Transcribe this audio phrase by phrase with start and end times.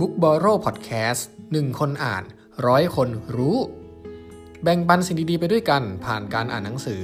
[0.00, 1.22] Book b o r r o w Podcast
[1.52, 2.24] หนึ่งคนอ่าน
[2.66, 3.56] ร้อยคนรู้
[4.62, 7.02] แบ่งปันสิ่งดีๆไปด้วยกันผ่านการอ่านหนังสือ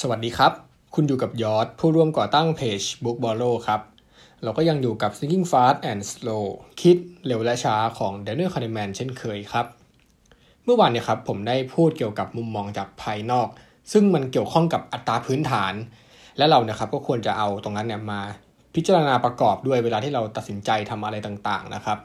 [0.00, 0.52] สวัสดีครับ
[0.94, 3.80] คุณอยู่กับยอดผู้ร่วมก่อตั้งเพจ Book b o r r o w ครับ
[4.42, 6.44] เราก็ยังอยู่กับ Thinking Fast and Slow
[6.80, 6.96] คิด
[7.26, 9.66] เร็วและช้าของ Daniel Kahneman เช่นเคยครับ
[10.64, 13.48] เมื่อวานเนี่ยครับผมได้พูดเกี่ยวกับมุมมองจากภายนอก
[13.92, 15.74] ซึ่งมันเกี่ยวข้องกับอัตราพื้นฐาน
[16.40, 18.20] และเราเนี่ยครับก็ควรจะเอาตรงนั้นเนี่ยมา
[18.74, 21.98] พิจารณาประกอบด้วยเวลาที่เราตัดสินใจทำอะไรต่างๆนะครับ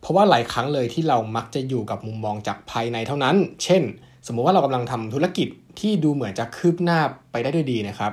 [0.00, 3.82] เพราะว่าหลายครั้งเลยที่เรามักจะอยู่กับมุมมองจากภายในเท่านั้น เช่น
[4.26, 5.48] สมมุติว่าเรากำลังทำธุรกิจ
[5.80, 6.98] ที่ดูเหมือนจะคืบหน้า
[7.32, 8.12] ไปได้ด้วยดีนะครับ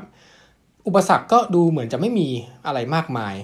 [0.87, 2.27] อุปสรรคก็ดูเหมือนจะไม่มี
[2.65, 3.35] อะไรมากมาย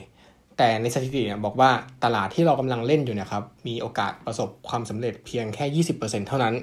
[0.57, 1.69] แต่ในสถิติเนี่ยบอกว่า
[2.03, 6.53] ตลาดที่เรากำลังเล่นอยู่เนี่ยครับมีโอกาสประสบความสำเร็จเพียงแค่ 20%เท่านั้น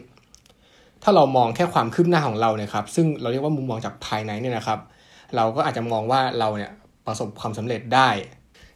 [1.02, 6.72] ถ้าเรามองแค่ความคืบหน้าของเราเนี่ยครับซึ่งเราเรียกว่ามุมมองจากภายในเนี่ยนะครับเเราก็อาจจะมองว่าเราเนี่ย
[7.06, 8.08] ประสบความสำเร็จได้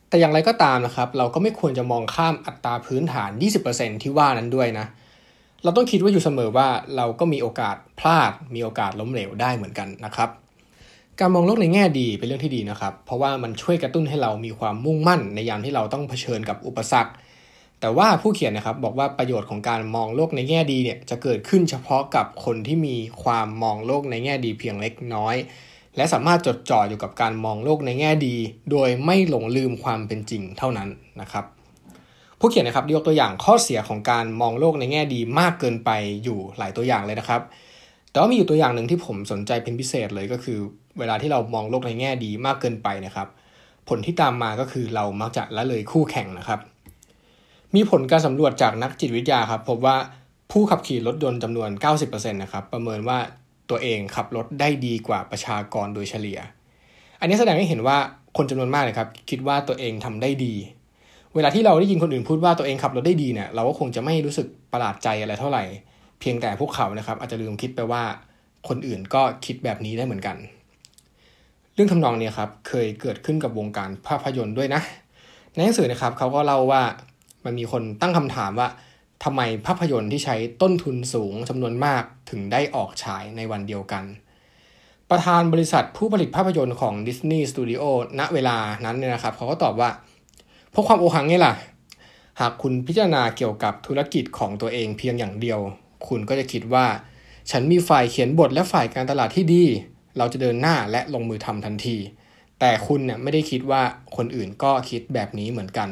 [0.08, 3.30] แต่อย่างไรก็ตามนะครับ เราก็ไม่ควรจะมองข้ามอัตราพื้นฐาน
[3.66, 4.86] 20%ที่ว่านั้นด้วยนะ
[5.62, 10.30] เราต้องคิดว่าอยู่เสมอว่าเราก็มีโอกาสพลาด มีโอกาสล้มเหลวได้เหมือนกันนะครับ
[11.20, 17.12] การมองโลกในแง่ดีเป็นเรื่องที่ดีนะครับ เพราะว่ามันช่วยกระตุ้นให้เรามีความมุ่งมั่น ในยามที่เราต้องเผชิญกับอุปสรรค
[17.80, 25.36] แต่ว่าผู้เขียนนะครับบอกว่าประโยชน์ของการมองโลกในแง่ดีเนี่ยจะเกิดขึ้นเฉพาะกับคนที่มีความมองโลกในแง่ดีเพียงเล็กน้อย
[25.96, 28.34] และสามารถจดจ่ออยู่กับการมองโลกในแง่ดี
[28.70, 30.88] โดยไม่หลงลืมความเป็นจริงเท่านั้น
[31.20, 31.44] นะครับ
[32.38, 35.90] ผู้เขียนนะครับยกตัวอย่างข้อเสียของการมองโลกในแง่ดีมากเกินไป
[36.24, 37.42] อยู่หลายตัวอย่างเลยนะครับ
[38.10, 40.58] แต่ว่ามีอยู่ตัวอย่างหนึ่งที่ผมสนใจเป็นพิเศษเลยก็คือ
[40.98, 43.28] เวลาที่เรามองโลกในแง่ดีมากเกินไปนะครับ
[43.88, 46.60] ผลที่ตามมาก็คือเรามักจะละเลยคู่แข่งนะครับ
[47.74, 49.96] มีผลการสำรวจจากนักจิตวิทยาครับพบว่า
[50.52, 51.70] ผู้ขับขี่รถยนต์จำนวน
[52.02, 53.18] 90%นะครับประเมินว่า
[53.70, 56.38] ตัวเองขับรถได้ดีกว่าประชากรโดยเฉลี่ย
[57.20, 57.98] อันนี้แสดงให้เห็นว่า
[58.36, 60.54] คนจำนวนมากเลยครับ คิดว่าตัวเองทำได้ดี
[61.34, 65.64] เวลาที่เราได้ยินคนอื่นพูดว่าตัวเองขับรถได้ดีเนี่ยเราก็คงจะไม่รู้สึกประหลาดใจอะไรเท่าไหร่
[66.20, 68.02] เพียงแต่พวกเขานะครับ อาจจะลืมคิดไปว่า
[68.68, 70.36] คนอื่นก็คิดแบบนี้ได้เหมือนกัน
[71.74, 74.80] เรื่องทำนองนี้ครับเคยเกิดขึ้นกับวงการภาพยนตร์ด้วยนะ
[75.52, 76.82] ในหนังสือนะครับเขาก็เล่าว่า
[77.44, 78.68] มันมีคนตั้งคำถามว่า
[79.22, 84.04] ทำไมภาพยนตร์ที่ใช้ต้นทุนสูงจำนวนมากถึงได้ออกฉายในวันเดียวกัน
[85.10, 87.82] ประธานบริษัทผู้ผลิตภาพยนตร์ของ Disney Studio
[88.18, 89.90] ณเวลานั้นเนี่ยนะครับ เขาก็ตอบว่า
[90.70, 91.54] เพราะความโอหังไงล่ะ
[92.40, 95.60] หากคุณพิจารณาเกี่ยวกับธุรกิจของตัวเองเพียงอย่างเดียว
[96.08, 96.86] คุณก็จะคิดว่า
[97.50, 99.64] ฉันมีฝ่ายเขียนบทและฝ่ายการตลาดที่ดี
[100.18, 101.96] เราจะเดินหน้าและลงมือทำทันที
[102.60, 103.82] แต่คุณเนี่ยไม่ได้คิดว่า
[104.16, 105.88] คนอื่นก็คิดแบบนี้เหมือนกัน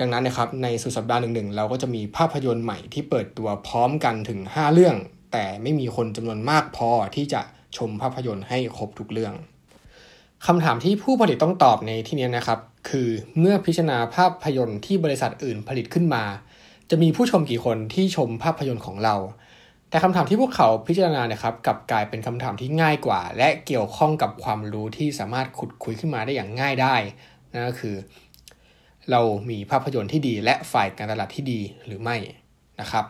[0.00, 4.96] ดังนั้นนะครับในสุดสัปดาห์หนึ่งๆเราก็จะมีภาพยนตร์ใหม่ที่เปิดตัวพร้อมกันถึง 5 เรื่อง
[5.32, 7.40] แต่ไม่มีคนจำนวนมากพอที่จะ
[7.76, 9.34] ชมภาพยนตร์ให้ครบทุกเรื่อง
[10.46, 12.58] คำถามที่ผู้ผลิตต้องตอบในที่นี้นะครับ
[12.88, 13.08] คือ
[13.38, 16.24] เมื่อพิจารณาภาพยนตร์ที่บริษัทอื่นผลิตขึ้นมา
[16.90, 19.16] จะมีผู้ชมกี่คนที่ชมภาพยนตร์ของเรา
[19.90, 26.94] แต่คำถามที่พวกเขาพิจารณานะครับกลับกลายเป็นคำถามที่ง่ายกว่า และเกี่ยวข้องกับความรู้ที่สามารถขุดคุยขึ้นมาได้อย่างง่ายได้
[27.52, 27.96] นั่นก็คือ
[29.10, 32.16] เรามีภาพยนตร์ที่ดี และฝ่ายการตลาดที่ดีหรือไม่
[32.80, 33.04] นะครับ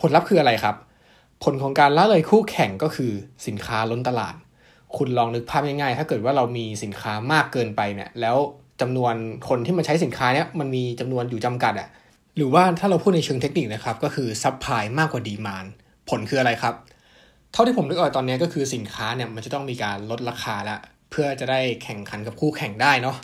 [0.00, 0.76] ผลลัพธ์คืออะไรครับ
[1.44, 3.12] ผลของการละเลยคู่แข่งก็คือ
[3.46, 4.34] สินค้าล้นตลาด
[4.96, 8.36] คุณลองนึกภาพง่ายๆ ถ้าเกิดว่าเรามีสินค้ามากเกินไปเนี่ย แล้ว
[8.80, 9.14] จำนวน
[9.48, 11.88] คนที่มาใช้สินค้าเนี่ยมันมีจำนวนอยู่จำกัดอะ
[12.36, 15.66] หรือว่าถ้าเราพูดในเชิงเทคนิคนะครับ ก็คือ supply มากกว่า demand
[16.08, 16.74] ผลคืออะไรครับ
[17.52, 20.76] เท่าที่ผมนึกออกตอนนี้ก็คือสินค้าเนี่ยมันจะต้องมีการลดราคาละ
[21.10, 23.16] เพื่อจะได้แข่งขันกับคู่แข่งได้เนาะ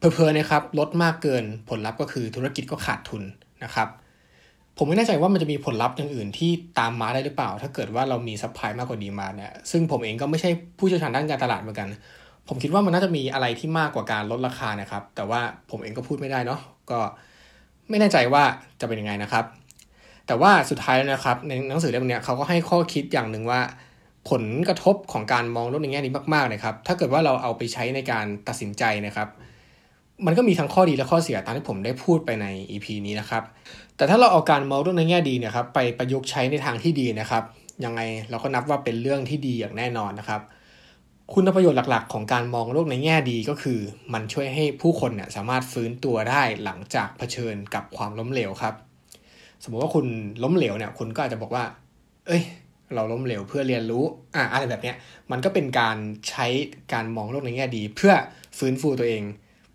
[0.00, 3.22] เผลอๆนะครับลดมากเกินผลลัพธ์ก็คือธุรกิจก็ขาดทุน
[3.64, 3.88] นะครับ
[4.78, 11.88] ผมไม่แน่ใจว่ามันจะมีผลลัพธ์อย่างอื่นที่ตามมาได้หรือเปล่า ถ้าเกิดว่าเรามี supply มากกว่า demand เนี่ยซึ่งผมเองก็ไม่ใช่ผู้เชี่ยวชาญด้านการตลาดเหมือนกัน
[12.48, 15.40] ผมคิดว่ามันน่าจะมีอะไรที่มากกว่าการลดราคานะครับ แต่ว่า
[15.70, 16.60] ผมเองก็พูดไม่ได้เนาะ
[16.90, 16.98] ก็
[17.88, 18.42] ไม่แน่ใจว่า
[18.80, 19.44] จะเป็นยังไงนะครับ
[20.26, 23.60] แต่ว่าสุดท้ายแล้วนะครับ ในหนังสือเล่มนี้เขาก็ให้ข้อคิดอย่างหนึ่งว่า
[24.30, 29.28] ผลกระทบของการมองโลกในแง่นี้มากๆนะครับ ถ้าเกิดว่าเราเอาไปใช้ในการตัดสินใจนะครับ
[30.26, 33.42] มันก็มีทั้งข้อดีและข้อเสียตามที่ผมได้พูดไปใน EP นี้นะครับ
[33.96, 37.44] แต่ถ้าเราเอาการมองโลกในแง่ดีเนี่ยครับไปประยุกต์ใช้ในทางที่ดีนะครับ
[37.84, 38.00] ยังไง
[38.30, 40.40] เราก็นับว่าเป็นเรื่องที่ดีอย่างแน่นอนนะครับ
[41.34, 43.78] คุณประโยชน์หลักๆ ของการมองโลกในแง่ดีก็คือ
[44.12, 48.74] มันช่วยให้ผู้คนเนี่ยสามารถฟื้นตัวได้หลังจากเผชิญกับความล้มเหลวครับ
[49.62, 50.06] สมมติว่าคุณ
[50.42, 51.64] ล้มเหลวเนี่ย คุณก็อาจจะบอกว่า
[52.26, 52.42] เอ้ย
[52.94, 54.96] เราล้มเหลวเพื่อเรียนรู้ อะอะไรแบบเนี้ย
[55.30, 55.96] มันก็เป็นการ
[56.28, 56.46] ใช้
[56.92, 58.12] การมองโลกในแง่ดี เพื่อ
[58.58, 59.22] ฟื้นฟูตัวเอง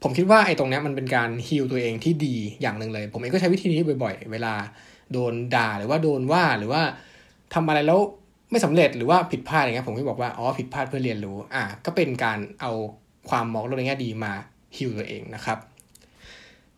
[0.04, 4.54] ผมคิดว่าไอ้ตรงนี้มันเป็นการฮิลตัวเองที่ดีอย่างหนึ่งเลย ผมเองก็ใช้วิธีนี้บ่อย ๆ เวลา
[5.12, 6.82] โดนด่าหรือว่าโดนว่าหรือว่า
[7.54, 8.00] ทำอะไรแล้ว
[8.52, 12.72] ไม่สำเร็จหรือว่าผิดพลาดอย่างเงี้ยผมก็บอกว่าอ๋อผิดพลาดเพื่อเรียนรู้อะก็เป็นการเอา
[13.30, 14.34] ความมองโลกในแง่ดีมา
[14.78, 15.58] ฮิวตัวเองนะครับ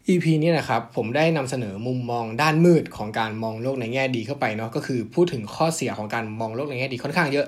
[0.09, 7.47] EP นี้นะครับผมได้นำเสนอมุมมองด้านมืดของการมองโลกในแง่ดีเข้าไปเนาะก็คือพูดถึงข้อเสียของการมองโลกในแง่ดีค่อนข้างเยอะ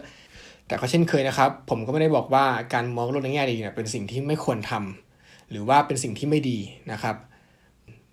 [0.68, 5.09] แต่ก็เช่นเคยนะครับ ผมก็ไม่ได้บอกว่าการมองโลกในแง่ดีเนี่ยเป็นสิ่งที่ไม่ควรทำ
[5.52, 6.60] หรือว่าเป็นสิ่งที่ไม่ดี
[6.92, 7.16] นะครับ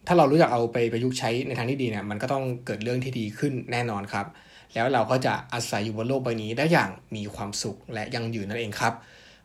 [0.06, 4.26] ถ้าเรารู้จักเอาไปประยุกต์ใช้ในทางที่ดีเนี่ยมันก็ต้องเกิดเรื่องที่ดีขึ้นแน่นอนครับ
[4.74, 8.92] แล้วเราก็จะอาศัยอยู่บนโลกใบนี้ได้อย่างมีความสุขและยั่งยืนนั่นเองครับ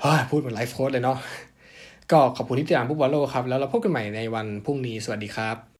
[0.01, 1.17] เฮ้ยพูดเหมือนไลฟ์โค้ดเลยเนาะ
[2.11, 5.70] ก็ขอบคุณที่ติดตามผู้บอลโลกครับ แล้วเราพบกันใหม่ในวันพรุ่งนี้สวัสดีครับ